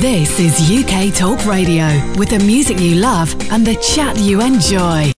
This 0.00 0.38
is 0.38 0.70
UK 0.70 1.14
Talk 1.14 1.46
Radio 1.46 1.86
with 2.18 2.28
the 2.28 2.38
music 2.38 2.78
you 2.78 2.96
love 2.96 3.34
and 3.50 3.66
the 3.66 3.76
chat 3.76 4.18
you 4.18 4.42
enjoy. 4.42 5.10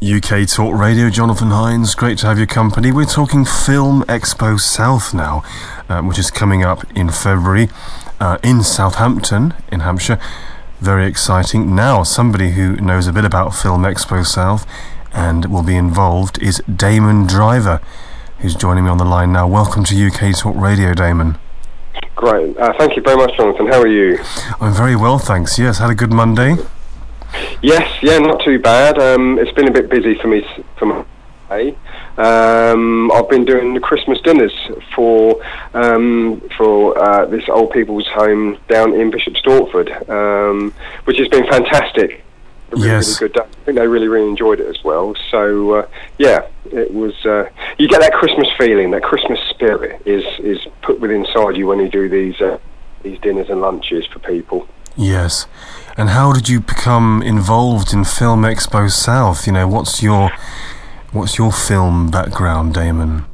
UK 0.00 0.46
Talk 0.48 0.78
Radio, 0.78 1.10
Jonathan 1.10 1.48
Hines, 1.50 1.96
great 1.96 2.18
to 2.18 2.28
have 2.28 2.38
your 2.38 2.46
company. 2.46 2.92
We're 2.92 3.04
talking 3.04 3.44
Film 3.44 4.04
Expo 4.04 4.60
South 4.60 5.12
now, 5.12 5.42
uh, 5.88 6.02
which 6.02 6.20
is 6.20 6.30
coming 6.30 6.62
up 6.62 6.84
in 6.96 7.10
February 7.10 7.68
uh, 8.20 8.38
in 8.44 8.62
Southampton, 8.62 9.54
in 9.72 9.80
Hampshire. 9.80 10.20
Very 10.78 11.08
exciting. 11.08 11.74
Now, 11.74 12.04
somebody 12.04 12.52
who 12.52 12.76
knows 12.76 13.08
a 13.08 13.12
bit 13.12 13.24
about 13.24 13.56
Film 13.56 13.82
Expo 13.82 14.24
South 14.24 14.68
and 15.12 15.46
will 15.46 15.64
be 15.64 15.74
involved 15.76 16.40
is 16.40 16.62
Damon 16.72 17.26
Driver, 17.26 17.80
who's 18.38 18.54
joining 18.54 18.84
me 18.84 18.90
on 18.90 18.98
the 18.98 19.04
line 19.04 19.32
now. 19.32 19.48
Welcome 19.48 19.82
to 19.86 20.06
UK 20.06 20.38
Talk 20.38 20.54
Radio, 20.54 20.94
Damon. 20.94 21.38
Great. 22.18 22.56
Uh, 22.58 22.72
thank 22.76 22.96
you 22.96 23.02
very 23.02 23.16
much, 23.16 23.36
Jonathan. 23.36 23.68
How 23.68 23.80
are 23.80 23.86
you? 23.86 24.18
I'm 24.60 24.74
very 24.74 24.96
well, 24.96 25.20
thanks. 25.20 25.56
Yes, 25.56 25.78
had 25.78 25.88
a 25.88 25.94
good 25.94 26.12
Monday. 26.12 26.56
Yes, 27.62 28.02
yeah, 28.02 28.18
not 28.18 28.42
too 28.42 28.58
bad. 28.58 28.98
Um, 28.98 29.38
it's 29.38 29.52
been 29.52 29.68
a 29.68 29.70
bit 29.70 29.88
busy 29.88 30.16
for 30.16 30.26
me 30.26 30.44
for 30.76 30.86
my 30.86 31.04
day. 31.48 31.76
Um, 32.16 33.12
I've 33.12 33.30
been 33.30 33.44
doing 33.44 33.72
the 33.72 33.78
Christmas 33.78 34.20
dinners 34.22 34.52
for 34.96 35.40
um, 35.74 36.42
for 36.56 36.98
uh, 36.98 37.26
this 37.26 37.48
old 37.48 37.70
people's 37.70 38.08
home 38.08 38.58
down 38.66 38.94
in 38.94 39.12
Bishop 39.12 39.34
Stortford, 39.34 39.88
um, 40.10 40.74
which 41.04 41.18
has 41.18 41.28
been 41.28 41.46
fantastic. 41.46 42.24
A 42.70 42.76
really, 42.76 42.88
Yes. 42.88 43.20
really 43.20 43.32
good 43.32 43.40
day. 43.40 43.46
I 43.48 43.64
think 43.64 43.78
they 43.78 43.86
really, 43.86 44.08
really 44.08 44.28
enjoyed 44.28 44.60
it 44.60 44.66
as 44.68 44.82
well. 44.84 45.14
So 45.30 45.72
uh, 45.74 45.86
yeah, 46.18 46.46
it 46.70 46.92
was. 46.92 47.14
Uh, 47.24 47.48
you 47.78 47.88
get 47.88 48.00
that 48.00 48.12
Christmas 48.12 48.48
feeling, 48.58 48.90
that 48.90 49.02
Christmas 49.02 49.38
spirit 49.50 50.02
is 50.06 50.24
is 50.40 50.58
put 50.82 51.00
within 51.00 51.24
inside 51.24 51.56
you 51.56 51.66
when 51.66 51.78
you 51.78 51.88
do 51.88 52.08
these 52.08 52.40
uh, 52.40 52.58
these 53.02 53.18
dinners 53.20 53.48
and 53.48 53.60
lunches 53.60 54.06
for 54.06 54.18
people. 54.18 54.66
Yes. 54.96 55.46
And 55.96 56.10
how 56.10 56.32
did 56.32 56.48
you 56.48 56.60
become 56.60 57.22
involved 57.22 57.92
in 57.92 58.04
Film 58.04 58.42
Expo 58.42 58.90
South? 58.90 59.46
You 59.46 59.52
know, 59.52 59.66
what's 59.68 60.02
your 60.02 60.30
what's 61.12 61.38
your 61.38 61.52
film 61.52 62.10
background, 62.10 62.74
Damon? 62.74 63.24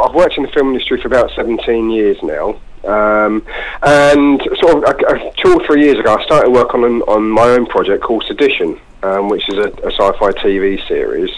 I've 0.00 0.14
worked 0.14 0.36
in 0.36 0.42
the 0.44 0.50
film 0.50 0.68
industry 0.68 1.00
for 1.00 1.08
about 1.08 1.30
17 1.34 1.90
years 1.90 2.16
now. 2.22 2.60
Um, 2.86 3.44
and 3.82 4.40
sort 4.60 4.76
of 4.76 4.84
uh, 4.84 5.30
two 5.36 5.54
or 5.54 5.66
three 5.66 5.84
years 5.84 5.98
ago, 5.98 6.14
I 6.14 6.24
started 6.24 6.50
work 6.50 6.74
on 6.74 6.84
on 6.84 7.28
my 7.28 7.48
own 7.48 7.66
project 7.66 8.02
called 8.02 8.24
Sedition, 8.26 8.78
um, 9.02 9.28
which 9.28 9.48
is 9.48 9.56
a, 9.56 9.68
a 9.86 9.92
sci-fi 9.92 10.30
TV 10.32 10.86
series. 10.86 11.30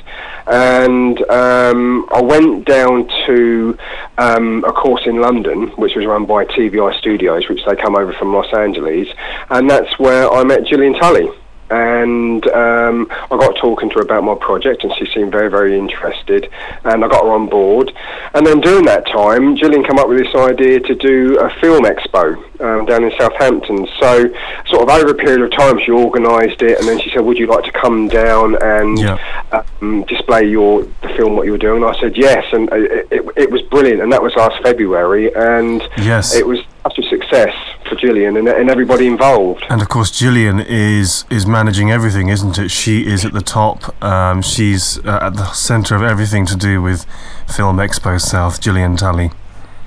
And 0.46 1.18
um, 1.30 2.08
I 2.12 2.22
went 2.22 2.66
down 2.66 3.08
to 3.26 3.78
um, 4.18 4.64
a 4.64 4.72
course 4.72 5.02
in 5.06 5.20
London, 5.20 5.68
which 5.76 5.94
was 5.94 6.06
run 6.06 6.26
by 6.26 6.44
TVI 6.44 6.98
Studios, 6.98 7.48
which 7.48 7.64
they 7.66 7.76
come 7.76 7.96
over 7.96 8.12
from 8.12 8.32
Los 8.32 8.52
Angeles, 8.54 9.08
and 9.50 9.68
that's 9.68 9.98
where 9.98 10.30
I 10.30 10.44
met 10.44 10.66
Gillian 10.66 10.94
Tully 10.94 11.28
and 11.70 12.46
um, 12.48 13.06
I 13.10 13.36
got 13.36 13.56
talking 13.56 13.88
to 13.90 13.96
her 13.96 14.02
about 14.02 14.24
my 14.24 14.34
project, 14.34 14.84
and 14.84 14.92
she 14.98 15.06
seemed 15.14 15.32
very, 15.32 15.50
very 15.50 15.78
interested, 15.78 16.50
and 16.84 17.04
I 17.04 17.08
got 17.08 17.24
her 17.24 17.30
on 17.32 17.48
board. 17.48 17.92
And 18.34 18.46
then 18.46 18.60
during 18.60 18.84
that 18.86 19.06
time, 19.06 19.56
Gillian 19.56 19.84
came 19.84 19.98
up 19.98 20.08
with 20.08 20.18
this 20.18 20.34
idea 20.34 20.80
to 20.80 20.94
do 20.94 21.38
a 21.38 21.50
film 21.60 21.84
expo 21.84 22.36
um, 22.60 22.86
down 22.86 23.04
in 23.04 23.12
Southampton. 23.18 23.86
So, 24.00 24.28
sort 24.66 24.82
of 24.82 24.88
over 24.88 25.10
a 25.10 25.14
period 25.14 25.42
of 25.42 25.50
time, 25.56 25.78
she 25.84 25.90
organised 25.90 26.62
it, 26.62 26.78
and 26.78 26.88
then 26.88 26.98
she 27.00 27.10
said, 27.10 27.20
"Would 27.20 27.38
you 27.38 27.46
like 27.46 27.64
to 27.64 27.72
come 27.72 28.08
down 28.08 28.56
and 28.62 28.98
Yeah. 28.98 29.18
um, 29.52 30.04
display 30.08 30.44
your 30.48 30.82
the 31.02 31.08
film 31.16 31.36
what 31.36 31.46
you 31.46 31.52
were 31.52 31.58
doing?" 31.58 31.82
And 31.82 31.94
I 31.96 31.98
said 32.00 32.16
yes, 32.16 32.44
and 32.52 32.68
it, 32.72 33.08
it, 33.10 33.22
it 33.36 33.50
was 33.50 33.62
brilliant, 33.62 34.00
and 34.02 34.12
that 34.12 34.22
was 34.22 34.34
last 34.36 34.62
February, 34.62 35.32
and 35.34 35.82
Yes. 35.98 36.34
it 36.34 36.46
was 36.46 36.58
such 36.82 36.98
a 36.98 37.02
success 37.08 37.54
for 37.88 37.96
Gillian 37.96 38.36
and, 38.36 38.48
and 38.48 38.70
everybody 38.70 39.06
involved. 39.06 39.64
And 39.68 39.80
of 39.80 39.88
course, 39.88 40.10
Gillian 40.10 40.60
is 40.60 41.24
is 41.30 41.46
managing 41.46 41.90
everything, 41.90 42.28
isn't 42.28 42.58
it? 42.58 42.70
She 42.70 43.06
is 43.06 43.24
at 43.24 43.32
the 43.32 43.40
top. 43.40 44.02
Um, 44.02 44.42
she's 44.42 44.98
uh, 45.04 45.18
at 45.22 45.34
the 45.34 45.52
centre 45.52 45.96
of 45.96 46.02
everything 46.02 46.46
to 46.46 46.56
do 46.56 46.82
with 46.82 47.06
Film 47.46 47.76
Expo 47.78 48.20
South. 48.20 48.60
Gillian 48.60 48.96
Tully. 48.96 49.30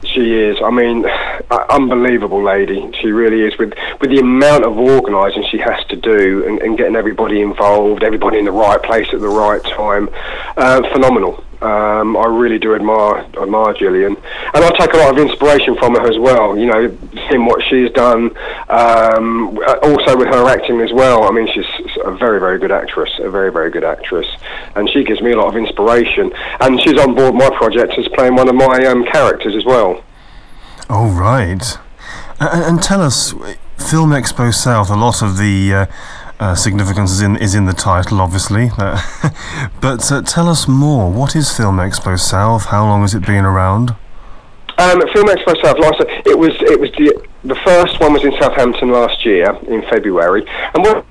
She 0.03 0.34
is. 0.34 0.57
I 0.63 0.72
mean, 0.72 1.06
uh, 1.06 1.66
unbelievable 1.69 2.44
lady. 2.44 2.91
She 3.00 3.11
really 3.11 3.41
is. 3.41 3.57
With 3.57 3.73
with 4.00 4.09
the 4.09 4.19
amount 4.19 4.66
of 4.66 4.78
organising 4.78 5.45
she 5.50 5.59
has 5.59 5.85
to 5.90 5.95
do 5.95 6.45
and, 6.47 6.59
and 6.61 6.78
getting 6.78 6.95
everybody 6.95 7.41
involved, 7.41 8.03
everybody 8.03 8.40
in 8.40 8.45
the 8.45 8.51
right 8.51 8.81
place 8.81 9.07
at 9.13 9.22
the 9.22 9.29
right 9.29 9.63
time, 9.63 10.09
uh, 10.57 10.81
phenomenal. 10.91 11.44
Um, 11.61 12.17
I 12.17 12.25
really 12.25 12.57
do 12.57 12.73
admire 12.73 13.19
admire 13.39 13.73
Gillian, 13.73 14.16
and 14.16 14.66
I 14.66 14.69
take 14.79 14.94
a 14.94 14.97
lot 14.97 15.11
of 15.11 15.19
inspiration 15.19 15.75
from 15.77 15.94
her 15.94 16.09
as 16.09 16.17
well. 16.17 16.57
You 16.57 16.66
know, 16.66 16.97
seeing 17.29 17.45
what 17.45 17.61
she's 17.69 17.91
done, 17.91 18.35
um, 18.67 19.59
also 19.83 20.17
with 20.17 20.27
her 20.29 20.47
acting 20.49 20.81
as 20.81 20.91
well. 20.91 21.23
I 21.23 21.31
mean, 21.31 21.47
she's 21.53 21.66
a 22.03 22.11
very 22.11 22.39
very 22.39 22.57
good 22.57 22.72
actress, 22.72 23.11
a 23.19 23.29
very 23.29 23.51
very 23.51 23.69
good 23.69 23.83
actress, 23.83 24.25
and 24.75 24.89
she 24.89 25.03
gives 25.03 25.22
me 25.22 25.33
a 25.33 25.38
lot 25.38 25.49
of 25.49 25.55
inspiration. 25.55 26.31
And 26.61 26.81
she's 26.81 26.97
on 26.97 27.13
board 27.13 27.35
my 27.35 27.49
project 27.51 27.93
as 27.97 28.07
playing 28.09 28.35
one 28.35 28.49
of 28.49 28.55
my 28.55 28.83
um, 28.85 29.05
characters 29.05 29.55
as 29.55 29.63
well. 29.63 30.03
Oh 30.89 31.09
right. 31.11 31.78
And, 32.39 32.63
and 32.63 32.81
tell 32.81 33.01
us, 33.01 33.35
Film 33.78 34.11
Expo 34.11 34.53
South. 34.53 34.89
A 34.89 34.95
lot 34.95 35.22
of 35.22 35.38
the 35.38 35.73
uh, 35.73 35.85
uh, 36.41 36.56
significance 36.56 37.12
is 37.12 37.22
in 37.22 37.38
is 37.38 37.53
in 37.56 37.66
the 37.66 37.74
title, 37.74 38.19
obviously. 38.19 38.72
Uh, 38.81 39.00
but 39.79 40.12
uh, 40.12 40.22
tell 40.24 40.50
us 40.50 40.68
more. 40.68 41.12
What 41.12 41.35
is 41.35 41.56
Film 41.56 41.78
Expo 41.78 42.19
South? 42.19 42.66
How 42.66 42.84
long 42.84 43.02
has 43.02 43.13
it 43.13 43.24
been 43.25 43.46
around? 43.46 43.91
Um, 44.79 45.00
Film 45.13 45.28
Expo 45.28 45.53
South 45.62 45.78
last 45.78 46.02
it 46.25 46.38
was 46.38 46.53
it 46.62 46.79
was 46.79 46.90
the 46.97 47.07
the 47.44 47.56
first 47.63 48.00
one 48.00 48.13
was 48.13 48.24
in 48.24 48.31
Southampton 48.40 48.91
last 48.91 49.24
year 49.24 49.56
in 49.68 49.84
February, 49.84 50.44
and 50.74 50.84
what 50.84 51.06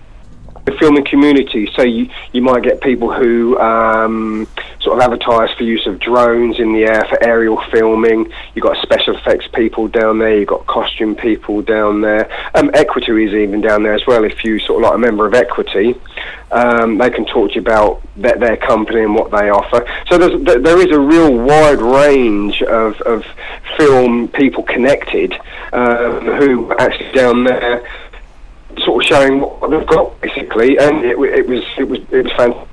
the 0.65 0.73
filming 0.81 1.05
community. 1.05 1.71
So 1.77 1.83
you 1.83 2.11
you 2.33 2.43
might 2.43 2.65
get 2.65 2.81
people 2.81 3.13
who 3.13 3.57
um, 3.61 4.49
sort 4.81 4.99
of 4.99 5.03
advertise 5.03 5.51
for 5.57 5.65
use 5.65 5.87
of 5.87 5.99
drones 5.99 6.59
in 6.59 6.73
the 6.73 6.85
air 6.85 7.05
for 7.05 7.23
aerial 7.23 7.61
filming. 7.71 8.33
You've 8.55 8.63
got 8.63 8.81
special 8.83 9.17
effects 9.17 9.47
people 9.53 9.89
down 9.89 10.19
there. 10.19 10.39
You've 10.39 10.49
got 10.49 10.67
costume 10.67 11.15
people 11.15 11.63
down 11.63 12.01
there. 12.01 12.31
Um, 12.55 12.71
Equity 12.73 13.25
is 13.25 13.35
even 13.35 13.61
down 13.61 13.83
there 13.83 13.95
as 13.95 14.07
well. 14.07 14.25
If 14.25 14.43
you 14.45 14.59
sort 14.61 14.83
of 14.83 14.91
like 14.91 14.95
a 14.95 14.99
member 14.99 15.27
of 15.27 15.35
Equity, 15.35 15.95
um, 16.51 16.99
they 16.99 17.11
can 17.11 17.27
talk 17.27 17.51
to 17.51 17.55
you 17.57 17.61
about 17.61 18.03
their, 18.17 18.37
their 18.37 18.57
company 18.57 19.03
and 19.03 19.15
what 19.15 19.31
they 19.31 19.51
offer. 19.51 19.87
So 20.09 20.17
there's, 20.17 20.63
there 20.63 20.79
is 20.79 20.95
a 20.95 21.01
real 21.01 21.37
wide 21.37 21.81
range 21.81 22.63
of, 22.63 23.01
of 23.03 23.25
film 23.77 24.29
people 24.29 24.63
connected 24.63 25.35
um, 25.73 26.21
who 26.21 26.75
actually 26.79 27.13
down 27.13 27.45
there 27.45 27.87
sort 28.85 29.05
of 29.05 29.09
showing 29.09 29.41
what 29.41 29.71
they've 29.71 29.87
got 29.87 30.21
basically, 30.21 30.79
and 30.79 31.05
it, 31.05 31.19
it 31.19 31.47
was 31.47 31.65
it 31.77 31.89
was 31.89 31.99
it 32.11 32.25
was 32.25 32.33
fantastic. 32.33 32.70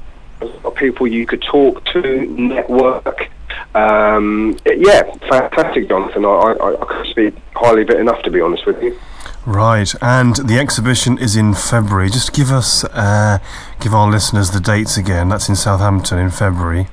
People 0.76 1.08
you 1.08 1.26
could 1.26 1.42
talk 1.42 1.84
to, 1.86 2.26
network. 2.28 3.30
Um, 3.74 4.58
yeah, 4.66 5.04
fantastic, 5.30 5.90
Jonathan. 5.90 6.26
I, 6.26 6.30
I, 6.30 6.82
I 6.82 6.86
could 6.86 7.08
speak 7.08 7.36
highly 7.56 7.82
of 7.82 7.90
it 7.90 8.00
enough 8.00 8.22
to 8.24 8.32
be 8.32 8.42
honest 8.42 8.66
with 8.66 8.82
you. 8.84 8.98
Right, 9.46 9.94
and 10.02 10.36
the 10.36 10.60
exhibition 10.60 11.18
is 11.18 11.36
in 11.36 11.54
February. 11.54 12.10
Just 12.10 12.34
give 12.34 12.52
us, 12.52 12.84
uh, 12.84 13.40
give 13.80 13.94
our 13.94 14.12
listeners 14.12 14.52
the 14.52 14.60
dates 14.60 14.98
again. 14.98 15.30
That's 15.30 15.48
in 15.48 15.56
Southampton 15.56 16.20
in 16.20 16.32
February. 16.32 16.90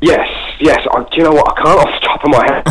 Yes, 0.00 0.28
yes. 0.60 0.86
I, 0.92 1.02
do 1.04 1.16
you 1.16 1.22
know 1.22 1.32
what? 1.32 1.48
I 1.58 1.62
can't 1.62 1.80
off 1.80 2.01
top 2.12 2.24
of 2.24 2.30
my 2.30 2.44
head. 2.46 2.62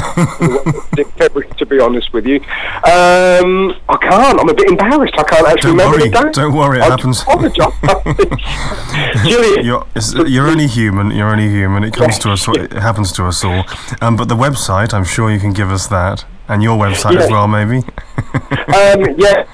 February, 1.18 1.50
to 1.58 1.66
be 1.66 1.80
honest 1.80 2.14
with 2.14 2.26
you, 2.26 2.38
um, 2.38 3.76
I 3.90 3.98
can't. 4.02 4.40
I'm 4.40 4.50
a 4.50 4.54
bit 4.54 4.70
embarrassed. 4.70 5.14
I 5.18 5.24
can't 5.24 5.48
actually 5.48 5.76
Don't 5.76 5.92
remember 5.92 6.20
worry, 6.20 6.32
don't 6.32 6.54
worry, 6.56 6.80
it 6.80 6.84
I 6.84 6.90
happens. 6.90 7.24
Gillian, 9.24 9.66
You're, 9.66 9.86
you're 10.28 10.48
only 10.48 10.68
human. 10.68 11.12
You're 11.12 11.30
only 11.30 11.50
human. 11.50 11.84
It 11.84 11.94
comes 11.94 12.18
to 12.20 12.32
us. 12.32 12.48
It 12.48 12.72
happens 12.74 13.12
to 13.14 13.26
us 13.26 13.44
all. 13.44 13.64
Um, 14.02 14.16
but 14.16 14.28
the 14.28 14.36
website, 14.36 14.94
I'm 14.94 15.06
sure 15.06 15.32
you 15.32 15.40
can 15.40 15.54
give 15.54 15.72
us 15.72 15.88
that, 15.88 16.26
and 16.48 16.62
your 16.64 16.78
website 16.78 17.18
as 17.18 17.30
well, 17.30 17.48
maybe. 17.48 17.78
um, 17.78 19.16
yeah. 19.18 19.46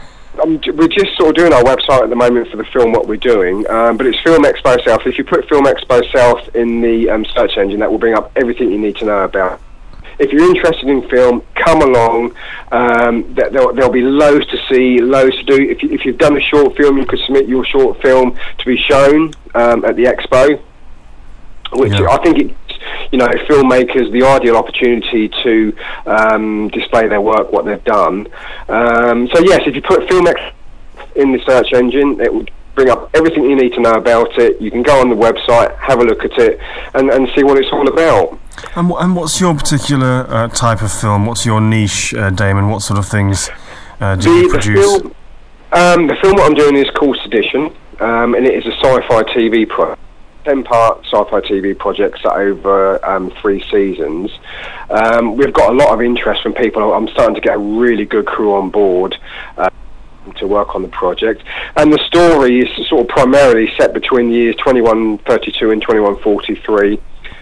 Um, 0.43 0.61
we're 0.75 0.87
just 0.87 1.17
sort 1.17 1.29
of 1.29 1.35
doing 1.35 1.51
our 1.51 1.63
website 1.63 2.03
at 2.03 2.09
the 2.09 2.15
moment 2.15 2.47
for 2.49 2.57
the 2.57 2.63
film 2.65 2.91
what 2.91 3.07
we're 3.07 3.17
doing, 3.17 3.67
um, 3.71 3.97
but 3.97 4.05
it's 4.05 4.19
Film 4.21 4.43
Expo 4.43 4.77
South. 4.85 5.01
If 5.07 5.17
you 5.17 5.23
put 5.23 5.49
Film 5.49 5.65
Expo 5.65 6.03
South 6.11 6.55
in 6.55 6.81
the 6.81 7.09
um, 7.09 7.25
search 7.25 7.57
engine, 7.57 7.79
that 7.79 7.89
will 7.89 7.97
bring 7.97 8.13
up 8.13 8.31
everything 8.35 8.69
you 8.69 8.77
need 8.77 8.97
to 8.97 9.05
know 9.05 9.23
about. 9.23 9.59
If 10.19 10.31
you're 10.31 10.49
interested 10.49 10.87
in 10.89 11.07
film, 11.09 11.43
come 11.55 11.81
along. 11.81 12.35
Um, 12.71 13.33
there'll, 13.35 13.73
there'll 13.73 13.91
be 13.91 14.01
loads 14.01 14.45
to 14.47 14.57
see, 14.69 14.99
loads 14.99 15.35
to 15.37 15.43
do. 15.43 15.55
If, 15.55 15.83
you, 15.83 15.91
if 15.91 16.05
you've 16.05 16.17
done 16.17 16.35
a 16.35 16.41
short 16.41 16.75
film, 16.75 16.97
you 16.97 17.05
could 17.05 17.19
submit 17.25 17.47
your 17.47 17.65
short 17.65 18.01
film 18.01 18.37
to 18.57 18.65
be 18.65 18.77
shown 18.77 19.33
um, 19.55 19.85
at 19.85 19.95
the 19.95 20.03
expo 20.05 20.61
which 21.73 21.93
Yeah. 21.93 22.09
I 22.09 22.17
think 22.23 22.39
it's 22.39 22.53
you 23.11 23.17
know 23.17 23.27
filmmakers 23.27 24.11
the 24.11 24.23
ideal 24.23 24.55
opportunity 24.55 25.29
to 25.43 25.75
um, 26.05 26.69
display 26.69 27.07
their 27.07 27.21
work, 27.21 27.51
what 27.51 27.65
they've 27.65 27.83
done. 27.83 28.27
Um, 28.69 29.27
so 29.33 29.39
yes, 29.41 29.61
if 29.65 29.75
you 29.75 29.81
put 29.81 30.07
Filmex 30.07 30.53
in 31.15 31.31
the 31.31 31.39
search 31.45 31.73
engine, 31.73 32.19
it 32.21 32.33
will 32.33 32.45
bring 32.77 32.89
up 32.91 33.09
everything 33.15 33.43
you 33.43 33.55
need 33.55 33.73
to 33.73 33.81
know 33.81 33.95
about 33.95 34.37
it. 34.37 34.61
You 34.61 34.69
can 34.69 34.83
go 34.83 35.01
on 35.01 35.09
the 35.09 35.15
website, 35.15 35.75
have 35.79 35.99
a 35.99 36.03
look 36.03 36.23
at 36.23 36.37
it, 36.37 36.59
and, 36.93 37.09
and 37.09 37.27
see 37.35 37.43
what 37.43 37.57
it's 37.57 37.71
all 37.71 37.87
about. 37.87 38.39
And, 38.75 38.91
and 38.91 39.15
what's 39.15 39.41
your 39.41 39.55
particular 39.55 40.27
uh, 40.29 40.47
type 40.49 40.83
of 40.83 40.91
film? 40.93 41.25
What's 41.25 41.43
your 41.43 41.59
niche, 41.59 42.13
uh, 42.13 42.29
Damon? 42.29 42.69
What 42.69 42.83
sort 42.83 42.99
of 42.99 43.07
things 43.07 43.49
uh, 43.99 44.15
do 44.15 44.31
the, 44.31 44.41
you 44.41 44.49
produce? 44.49 44.93
The 44.93 44.99
film, 44.99 45.15
um, 45.71 46.07
the 46.07 46.15
film 46.21 46.35
what 46.35 46.45
I'm 46.45 46.53
doing 46.53 46.77
is 46.77 46.87
called 46.91 47.17
Sedition, 47.23 47.75
um, 47.99 48.35
and 48.35 48.45
it 48.45 48.53
is 48.53 48.65
a 48.67 48.75
sci-fi 48.77 49.23
TV 49.23 49.67
project. 49.67 49.99
10 50.45 50.63
part 50.63 50.99
sci-fi 50.99 51.41
TV 51.41 51.77
projects 51.77 52.21
over 52.23 53.03
um, 53.05 53.29
three 53.41 53.61
seasons. 53.69 54.31
Um, 54.89 55.35
we've 55.35 55.51
got 55.51 55.71
a 55.71 55.73
lot 55.73 55.93
of 55.93 56.01
interest 56.01 56.41
from 56.41 56.53
people. 56.53 56.93
I'm 56.93 57.09
starting 57.09 57.35
to 57.35 57.41
get 57.41 57.55
a 57.55 57.59
really 57.59 58.05
good 58.05 58.25
crew 58.25 58.53
on 58.53 58.69
board. 58.69 59.17
Uh, 59.57 59.69
to 60.33 60.47
work 60.47 60.75
on 60.75 60.81
the 60.81 60.87
project, 60.89 61.43
and 61.75 61.91
the 61.91 61.99
story 62.07 62.59
is 62.59 62.87
sort 62.87 63.01
of 63.01 63.07
primarily 63.07 63.69
set 63.77 63.93
between 63.93 64.29
the 64.29 64.35
years 64.35 64.55
2132 64.57 65.71
and 65.71 65.81
2143, 65.81 66.99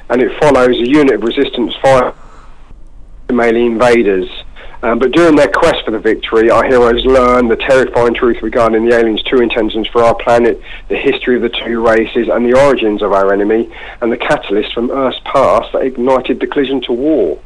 and 0.09 0.21
it 0.21 0.39
follows 0.39 0.75
a 0.77 0.87
unit 0.87 1.15
of 1.15 1.23
resistance 1.23 1.73
fire 1.81 2.13
Somali 3.27 3.65
invaders 3.65 4.29
um, 4.85 4.99
but 4.99 5.13
during 5.13 5.35
their 5.35 5.47
quest 5.47 5.83
for 5.83 5.89
the 5.89 5.97
victory, 5.97 6.51
our 6.51 6.63
heroes 6.63 7.03
learn 7.05 7.47
the 7.47 7.55
terrifying 7.55 8.13
truth 8.13 8.43
regarding 8.43 8.85
the 8.85 8.95
aliens' 8.95 9.23
true 9.23 9.41
intentions 9.41 9.87
for 9.87 10.03
our 10.03 10.13
planet, 10.13 10.61
the 10.89 10.95
history 10.95 11.35
of 11.35 11.41
the 11.41 11.49
two 11.49 11.83
races, 11.83 12.27
and 12.31 12.45
the 12.45 12.55
origins 12.55 13.01
of 13.01 13.11
our 13.11 13.33
enemy, 13.33 13.67
and 14.01 14.11
the 14.11 14.17
catalyst 14.17 14.75
from 14.75 14.91
Earth's 14.91 15.19
past 15.25 15.73
that 15.73 15.81
ignited 15.81 16.39
the 16.39 16.45
collision 16.45 16.81
to 16.81 16.91
war. 16.91 17.39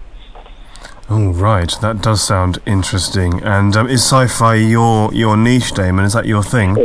Oh 1.11 1.33
right, 1.33 1.73
that 1.81 2.01
does 2.01 2.21
sound 2.21 2.59
interesting. 2.67 3.41
And 3.43 3.75
um, 3.75 3.89
is 3.89 4.03
sci-fi 4.03 4.55
your 4.55 5.11
your 5.13 5.35
niche, 5.35 5.71
Damon? 5.71 6.05
Is 6.05 6.13
that 6.13 6.25
your 6.25 6.43
thing? 6.43 6.77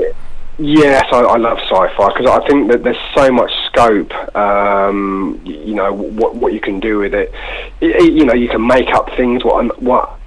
Yes, 0.56 1.04
I, 1.12 1.18
I 1.18 1.36
love 1.36 1.58
sci-fi 1.58 2.08
because 2.08 2.26
I 2.26 2.46
think 2.46 2.70
that 2.70 2.84
there's 2.84 2.96
so 3.14 3.30
much 3.30 3.50
scope. 3.66 4.12
Um, 4.34 5.40
you 5.44 5.74
know 5.74 5.92
what 5.92 6.36
what 6.36 6.54
you 6.54 6.60
can 6.60 6.80
do 6.80 6.98
with 6.98 7.12
it. 7.12 7.32
You 7.80 8.24
know 8.24 8.34
you 8.34 8.48
can 8.48 8.66
make 8.66 8.88
up 8.90 9.10
things. 9.14 9.44
What 9.44 9.82
what 9.82 10.18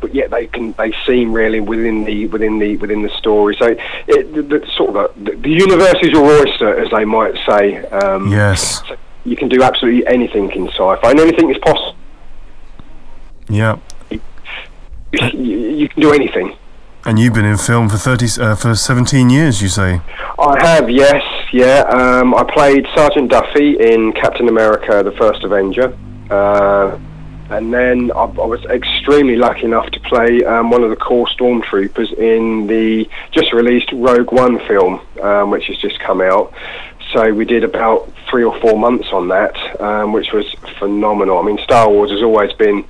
but 0.00 0.14
yet 0.14 0.30
they 0.30 0.48
can 0.48 0.72
they 0.72 0.92
seem 1.06 1.32
really 1.32 1.60
within 1.60 2.04
the 2.04 2.26
within 2.26 2.58
the 2.58 2.76
within 2.76 3.02
the 3.02 3.10
story. 3.10 3.56
So 3.58 3.74
it 4.06 4.34
the, 4.34 4.42
the 4.42 4.66
sort 4.76 4.96
of 4.96 5.24
the, 5.24 5.32
the 5.32 5.50
universe 5.50 5.96
is 6.02 6.10
your 6.10 6.26
oyster, 6.26 6.78
as 6.78 6.90
they 6.90 7.04
might 7.06 7.34
say. 7.48 7.78
Um, 7.86 8.30
yes. 8.30 8.86
So 8.86 8.96
you 9.24 9.36
can 9.36 9.48
do 9.48 9.62
absolutely 9.62 10.06
anything 10.06 10.50
in 10.52 10.68
sci-fi, 10.68 11.10
and 11.10 11.20
anything 11.20 11.50
is 11.50 11.58
possible. 11.58 11.95
Yeah. 13.48 13.78
You, 14.10 14.20
you, 15.32 15.88
can 15.88 16.00
do 16.00 16.12
anything. 16.12 16.56
And 17.04 17.18
you've 17.18 17.34
been 17.34 17.44
in 17.44 17.56
film 17.56 17.88
for 17.88 17.96
thirty 17.96 18.26
uh, 18.40 18.56
for 18.56 18.74
seventeen 18.74 19.30
years, 19.30 19.62
you 19.62 19.68
say? 19.68 20.00
I 20.38 20.58
have, 20.60 20.90
yes, 20.90 21.22
yeah. 21.52 21.82
Um, 21.88 22.34
I 22.34 22.42
played 22.44 22.86
Sergeant 22.94 23.30
Duffy 23.30 23.78
in 23.78 24.12
Captain 24.12 24.48
America: 24.48 25.02
The 25.02 25.12
First 25.12 25.44
Avenger. 25.44 25.96
Uh, 26.28 26.98
and 27.48 27.72
then 27.72 28.10
I, 28.10 28.24
I, 28.24 28.46
was 28.46 28.64
extremely 28.64 29.36
lucky 29.36 29.64
enough 29.64 29.88
to 29.90 30.00
play 30.00 30.44
um, 30.44 30.70
one 30.70 30.82
of 30.82 30.90
the 30.90 30.96
core 30.96 31.28
stormtroopers 31.28 32.12
in 32.14 32.66
the 32.66 33.08
just 33.30 33.52
released 33.52 33.92
Rogue 33.92 34.32
One 34.32 34.58
film, 34.66 35.00
um, 35.22 35.50
which 35.50 35.66
has 35.66 35.78
just 35.78 36.00
come 36.00 36.20
out. 36.20 36.52
So 37.12 37.32
we 37.32 37.44
did 37.44 37.64
about 37.64 38.12
three 38.28 38.44
or 38.44 38.58
four 38.60 38.78
months 38.78 39.08
on 39.12 39.28
that, 39.28 39.80
um, 39.80 40.12
which 40.12 40.32
was 40.32 40.44
phenomenal. 40.78 41.38
I 41.38 41.42
mean, 41.42 41.58
Star 41.58 41.88
Wars 41.88 42.10
has 42.10 42.22
always 42.22 42.52
been 42.54 42.84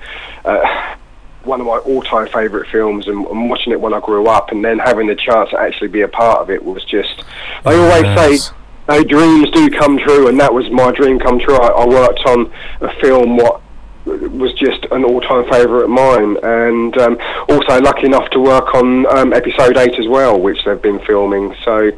uh, 0.45 0.97
one 1.45 1.61
of 1.61 1.67
my 1.67 1.79
all-time 1.79 2.27
favourite 2.29 2.69
films, 2.71 3.07
and, 3.07 3.27
and, 3.27 3.51
watching 3.51 3.73
it 3.73 3.81
when 3.81 3.95
I 3.95 4.01
grew 4.01 4.27
up, 4.27 4.51
and 4.51 4.65
then 4.65 4.79
having 4.79 5.07
the 5.07 5.15
chance 5.15 5.51
to 5.51 5.61
actually 5.61 5.89
be 5.89 6.01
a 6.01 6.09
part 6.09 6.41
of 6.41 6.51
it 6.51 6.65
was 6.65 6.85
just. 6.85 7.25
I 7.65 7.75
always 7.75 8.03
yes. 8.03 8.49
say 8.49 8.55
no 8.89 9.05
dreams 9.05 9.51
do 9.51 9.71
come 9.71 9.99
true, 9.99 10.29
and 10.29 10.41
that 10.41 10.53
was 10.53 10.71
my 10.71 10.93
dream 10.93 11.19
come 11.19 11.39
true. 11.39 11.57
I, 11.57 11.69
I 11.69 11.87
worked 11.87 12.21
on 12.27 12.53
a 12.81 12.93
film 13.01 13.37
what 13.37 13.61
was 14.07 14.53
just 14.55 14.87
an 14.93 15.05
all-time 15.05 15.45
favourite 15.51 15.85
of 15.85 15.91
mine, 15.91 16.37
and 16.43 16.97
um, 16.99 17.19
also 17.49 17.81
lucky 17.81 18.07
enough 18.07 18.31
to 18.31 18.41
work 18.41 18.75
on 18.75 19.07
um, 19.17 19.33
episode 19.33 19.77
eight 19.77 19.99
as 19.99 20.07
well, 20.09 20.39
which 20.41 20.59
they've 20.65 20.81
been 20.81 21.01
filming. 21.01 21.55
So, 21.65 21.91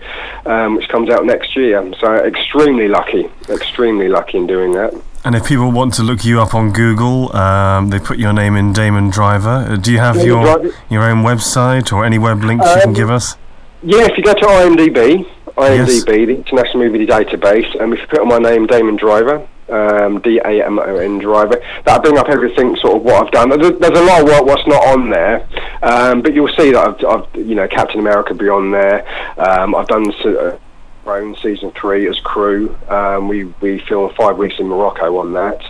um, 0.47 0.77
which 0.77 0.89
comes 0.89 1.11
out 1.11 1.25
next 1.25 1.55
year. 1.55 1.85
So, 2.01 2.15
extremely 2.17 2.89
lucky, 2.89 3.29
extremely 3.49 4.09
lucky 4.09 4.39
in 4.39 4.47
doing 4.47 4.73
that. 4.73 4.95
And 5.25 5.35
if 5.35 5.47
people 5.47 5.71
want 5.71 5.95
to 5.95 6.03
look 6.03 6.25
you 6.25 6.41
up 6.41 6.55
on 6.55 6.73
Google, 6.73 7.35
um, 7.37 7.91
they 7.91 7.99
put 7.99 8.19
your 8.19 8.33
name 8.33 8.57
in 8.57 8.73
Damon 8.73 9.11
Driver. 9.11 9.67
Uh, 9.69 9.77
do 9.77 9.93
you 9.93 9.99
have 9.99 10.15
Damon 10.15 10.27
your 10.27 10.45
Driver. 10.45 10.77
your 10.89 11.03
own 11.03 11.19
website 11.19 11.93
or 11.93 12.05
any 12.05 12.19
web 12.19 12.43
links 12.43 12.65
you 12.67 12.81
can 12.81 12.89
um, 12.91 12.95
give 12.95 13.11
us? 13.11 13.37
Yeah, 13.83 14.07
if 14.07 14.17
you 14.17 14.25
go 14.25 14.33
to 14.33 14.41
IMDb, 14.41 15.27
IMDb, 15.57 15.87
yes. 15.87 16.05
the 16.05 16.15
International 16.15 16.85
Movie 16.85 17.07
Database, 17.07 17.81
and 17.81 17.93
if 17.93 18.01
you 18.01 18.07
put 18.07 18.21
on 18.21 18.29
my 18.29 18.39
name, 18.39 18.67
Damon 18.67 18.97
Driver, 18.97 19.47
um, 19.71 20.21
D 20.21 20.41
A 20.45 20.65
M 20.65 20.79
O 20.79 20.97
N 20.97 21.19
driver. 21.19 21.63
That 21.85 22.03
bring 22.03 22.19
up 22.19 22.29
everything 22.29 22.77
sort 22.77 22.97
of 22.97 23.03
what 23.03 23.27
I've 23.27 23.33
done. 23.33 23.49
There's, 23.51 23.79
there's 23.79 23.99
a 23.99 24.05
lot 24.05 24.23
of 24.23 24.27
work 24.27 24.45
what's 24.45 24.67
not 24.67 24.87
on 24.87 25.11
there, 25.11 25.47
um, 25.83 26.23
but 26.23 26.35
you'll 26.35 26.55
see 26.57 26.73
that 26.73 26.89
I've, 26.89 27.05
I've, 27.05 27.37
you 27.37 27.55
know 27.55 27.69
Captain 27.69 28.01
America 28.01 28.35
be 28.35 28.49
on 28.49 28.71
there. 28.71 29.07
Um, 29.39 29.75
I've 29.75 29.89
done. 29.89 30.13
Uh, 30.25 30.59
Thrones 31.05 31.41
season 31.41 31.71
three 31.71 32.07
as 32.07 32.21
crew. 32.21 32.77
Um, 32.87 33.29
we 33.29 33.45
we 33.63 33.79
filmed 33.79 34.15
five 34.15 34.37
weeks 34.37 34.57
in 34.59 34.69
Morocco 34.69 35.17
on 35.17 35.33
that, 35.33 35.65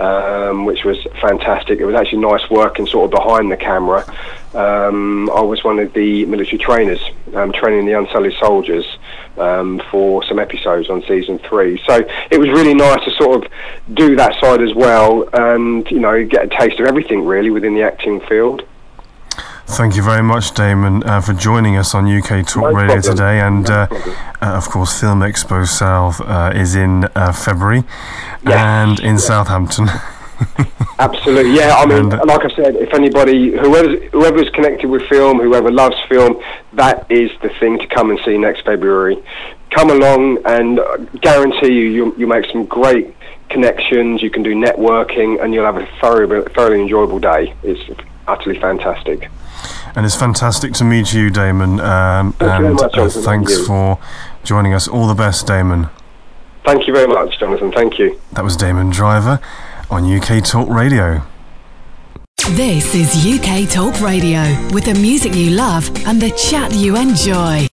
um, 0.00 0.64
which 0.64 0.82
was 0.82 0.96
fantastic. 1.20 1.78
It 1.78 1.84
was 1.84 1.94
actually 1.94 2.22
nice 2.22 2.48
working 2.48 2.86
sort 2.86 3.04
of 3.04 3.10
behind 3.10 3.52
the 3.52 3.58
camera. 3.58 4.02
Um, 4.54 5.28
I 5.28 5.42
was 5.42 5.62
one 5.62 5.78
of 5.78 5.92
the 5.92 6.24
military 6.24 6.56
trainers 6.56 7.00
um, 7.34 7.52
training 7.52 7.84
the 7.84 7.98
Unsullied 7.98 8.32
soldiers 8.40 8.86
um, 9.40 9.80
for 9.90 10.22
some 10.24 10.38
episodes 10.38 10.88
on 10.90 11.02
season 11.06 11.38
three. 11.38 11.80
So 11.86 12.04
it 12.30 12.38
was 12.38 12.48
really 12.50 12.74
nice 12.74 13.04
to 13.04 13.10
sort 13.12 13.44
of 13.44 13.52
do 13.94 14.16
that 14.16 14.38
side 14.40 14.62
as 14.62 14.74
well, 14.74 15.28
and 15.32 15.88
you 15.90 16.00
know 16.00 16.24
get 16.24 16.44
a 16.44 16.48
taste 16.48 16.80
of 16.80 16.86
everything 16.86 17.24
really 17.24 17.50
within 17.50 17.74
the 17.74 17.82
acting 17.82 18.20
field. 18.20 18.66
Thank 19.66 19.96
you 19.96 20.02
very 20.02 20.22
much, 20.22 20.54
Damon, 20.54 21.02
uh, 21.04 21.20
for 21.20 21.34
joining 21.34 21.76
us 21.76 21.94
on 21.94 22.06
UK 22.06 22.46
Talk 22.46 22.62
no 22.62 22.72
Radio 22.72 22.94
problem. 22.94 23.02
today. 23.02 23.40
And 23.40 23.68
no 23.68 23.74
uh, 23.74 23.86
uh, 24.40 24.56
of 24.56 24.70
course, 24.70 24.98
Film 24.98 25.20
Expo 25.20 25.66
South 25.66 26.22
uh, 26.22 26.52
is 26.54 26.74
in 26.74 27.04
uh, 27.14 27.32
February 27.32 27.84
yes. 28.42 28.54
and 28.54 29.00
in 29.00 29.18
Southampton. 29.18 29.88
Absolutely, 30.98 31.54
yeah. 31.54 31.74
I 31.76 31.86
mean, 31.86 32.12
and, 32.12 32.26
like 32.26 32.44
I 32.44 32.54
said, 32.54 32.76
if 32.76 32.92
anybody, 32.94 33.52
whoever 33.52 33.96
whoever's 34.08 34.48
connected 34.50 34.88
with 34.88 35.02
film, 35.08 35.38
whoever 35.38 35.70
loves 35.70 35.96
film, 36.08 36.42
that 36.74 37.10
is 37.10 37.30
the 37.42 37.50
thing 37.60 37.78
to 37.78 37.86
come 37.86 38.10
and 38.10 38.18
see 38.24 38.36
next 38.36 38.62
February. 38.64 39.16
Come 39.70 39.90
along, 39.90 40.38
and 40.44 40.80
guarantee 41.20 41.72
you, 41.72 41.88
you 41.90 42.14
you 42.16 42.26
make 42.26 42.46
some 42.50 42.66
great 42.66 43.14
connections. 43.48 44.22
You 44.22 44.30
can 44.30 44.42
do 44.42 44.54
networking, 44.54 45.42
and 45.42 45.54
you'll 45.54 45.66
have 45.66 45.76
a 45.76 45.86
thoroughly 46.00 46.42
thoroughly 46.54 46.82
enjoyable 46.82 47.20
day. 47.20 47.54
It's 47.62 48.00
utterly 48.26 48.58
fantastic. 48.58 49.30
And 49.94 50.04
it's 50.04 50.16
fantastic 50.16 50.72
to 50.74 50.84
meet 50.84 51.12
you, 51.12 51.30
Damon. 51.30 51.80
Um, 51.80 52.32
Thank 52.34 52.64
and 52.64 52.74
much, 52.74 52.96
uh, 52.96 53.08
thanks 53.08 53.66
for 53.66 53.98
joining 54.44 54.74
us. 54.74 54.86
All 54.86 55.08
the 55.08 55.14
best, 55.14 55.46
Damon. 55.46 55.88
Thank 56.64 56.86
you 56.86 56.92
very 56.92 57.06
much, 57.06 57.38
Jonathan. 57.40 57.72
Thank 57.72 57.98
you. 57.98 58.20
That 58.32 58.44
was 58.44 58.56
Damon 58.56 58.90
Driver 58.90 59.40
on 59.90 60.04
UK 60.04 60.42
Talk 60.44 60.68
Radio. 60.68 61.22
This 62.50 62.94
is 62.94 63.26
UK 63.26 63.68
Talk 63.68 64.00
Radio 64.00 64.40
with 64.72 64.86
the 64.86 64.94
music 64.94 65.34
you 65.34 65.50
love 65.50 65.90
and 66.06 66.20
the 66.20 66.30
chat 66.30 66.72
you 66.74 66.96
enjoy. 66.96 67.67